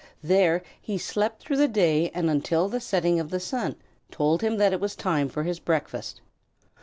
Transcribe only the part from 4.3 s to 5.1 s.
him that it was